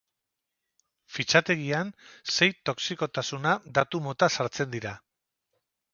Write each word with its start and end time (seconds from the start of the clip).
Fitxategian 1.17 1.91
sei 2.37 2.49
toxikotasuna 2.69 3.55
datu 3.79 4.05
mota 4.07 4.31
sartzen 4.39 4.77
dira. 4.77 4.99